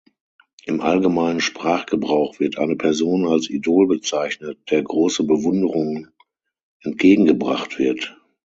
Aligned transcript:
Im 0.65 0.81
allgemeinen 0.81 1.41
Sprachgebrauch 1.41 2.39
wird 2.39 2.57
eine 2.57 2.75
Person 2.75 3.27
als 3.27 3.47
Idol 3.51 3.85
bezeichnet, 3.87 4.57
der 4.71 4.81
große 4.81 5.25
Bewunderung 5.25 6.07
entgegengebracht 6.79 7.77
wird. 7.77 8.19